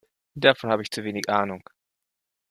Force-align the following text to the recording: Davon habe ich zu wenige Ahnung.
Davon 0.35 0.71
habe 0.71 0.81
ich 0.81 0.89
zu 0.89 1.03
wenige 1.03 1.31
Ahnung. 1.31 1.61